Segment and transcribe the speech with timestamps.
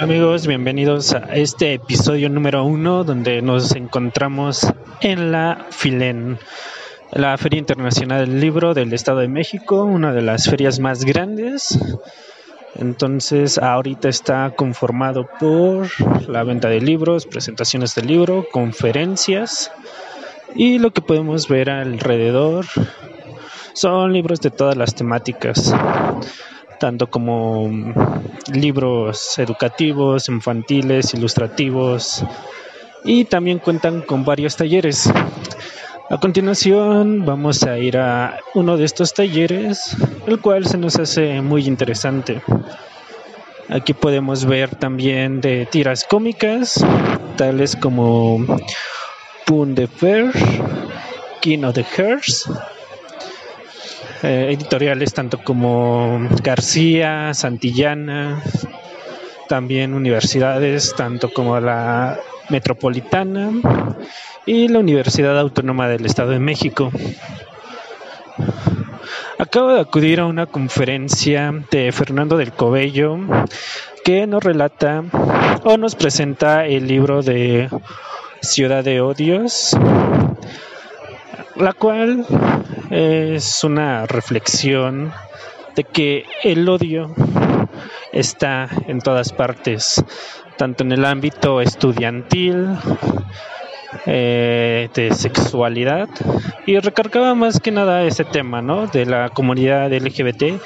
[0.00, 4.64] Amigos, bienvenidos a este episodio número uno donde nos encontramos
[5.00, 6.38] en la FILEN,
[7.10, 11.78] la Feria Internacional del Libro del Estado de México, una de las ferias más grandes.
[12.76, 15.88] Entonces, ahorita está conformado por
[16.28, 19.72] la venta de libros, presentaciones de libro, conferencias
[20.54, 22.66] y lo que podemos ver alrededor
[23.72, 25.74] son libros de todas las temáticas
[26.78, 27.70] tanto como
[28.52, 32.24] libros educativos, infantiles, ilustrativos
[33.04, 35.10] y también cuentan con varios talleres.
[36.10, 41.42] A continuación vamos a ir a uno de estos talleres, el cual se nos hace
[41.42, 42.42] muy interesante.
[43.68, 46.82] Aquí podemos ver también de tiras cómicas,
[47.36, 48.46] tales como
[49.44, 50.32] Poon de Fer,
[51.42, 52.50] King of the Hearts,
[54.22, 58.42] eh, editoriales tanto como García, Santillana,
[59.48, 63.50] también universidades tanto como la Metropolitana
[64.46, 66.90] y la Universidad Autónoma del Estado de México.
[69.38, 73.18] Acabo de acudir a una conferencia de Fernando del Cobello
[74.04, 75.04] que nos relata
[75.64, 77.68] o nos presenta el libro de
[78.40, 79.76] Ciudad de Odios
[81.58, 82.24] la cual
[82.90, 85.12] es una reflexión
[85.74, 87.14] de que el odio
[88.12, 90.02] está en todas partes,
[90.56, 92.76] tanto en el ámbito estudiantil,
[94.06, 96.08] eh, de sexualidad,
[96.66, 98.86] y recargaba más que nada ese tema, ¿no?
[98.86, 100.60] De la comunidad LGBT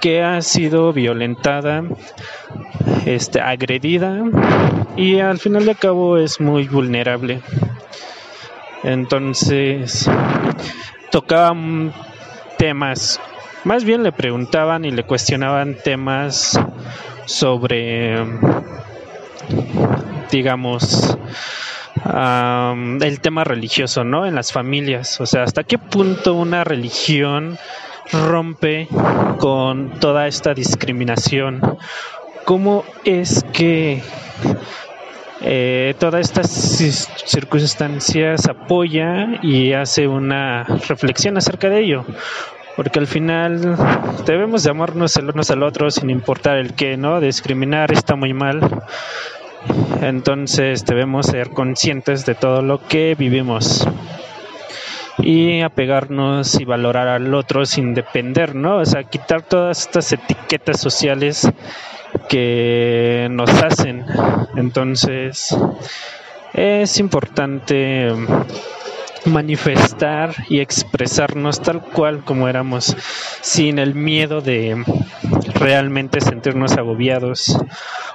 [0.00, 1.82] que ha sido violentada,
[3.06, 4.22] este, agredida
[4.96, 7.40] y al final de cabo es muy vulnerable.
[8.86, 10.08] Entonces,
[11.10, 11.92] tocaban
[12.56, 13.20] temas,
[13.64, 16.56] más bien le preguntaban y le cuestionaban temas
[17.24, 18.24] sobre,
[20.30, 21.18] digamos,
[23.00, 24.24] el tema religioso, ¿no?
[24.24, 27.58] En las familias, o sea, hasta qué punto una religión
[28.12, 28.86] rompe
[29.40, 31.60] con toda esta discriminación.
[32.44, 34.00] ¿Cómo es que
[35.40, 42.04] eh, todas estas circunstancias apoya y hace una reflexión acerca de ello
[42.76, 43.76] porque al final
[44.26, 48.32] debemos de amarnos el unos al otro sin importar el que no discriminar está muy
[48.32, 48.60] mal
[50.00, 53.86] entonces debemos ser conscientes de todo lo que vivimos
[55.18, 58.78] y apegarnos y valorar al otro sin depender, ¿no?
[58.78, 61.48] O sea, quitar todas estas etiquetas sociales
[62.28, 64.04] que nos hacen.
[64.56, 65.56] Entonces,
[66.54, 68.12] es importante
[69.26, 72.96] manifestar y expresarnos tal cual como éramos,
[73.40, 74.84] sin el miedo de
[75.58, 77.58] realmente sentirnos agobiados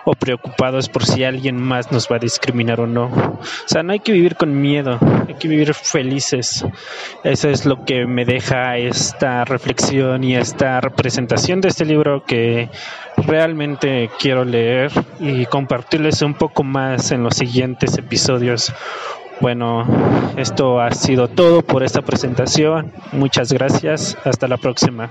[0.06, 3.06] o preocupados por si alguien más nos va a discriminar o no.
[3.06, 4.98] O sea, no hay que vivir con miedo,
[5.28, 6.66] hay que vivir felices.
[7.24, 12.70] Eso es lo que me deja esta reflexión y esta representación de este libro que
[13.18, 18.74] realmente quiero leer y compartirles un poco más en los siguientes episodios.
[19.40, 19.86] Bueno,
[20.38, 22.94] esto ha sido todo por esta presentación.
[23.12, 24.16] Muchas gracias.
[24.24, 25.10] Hasta la próxima.